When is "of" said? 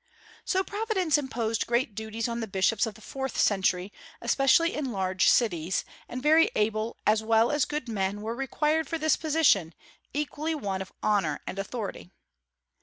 2.87-2.95, 10.81-10.91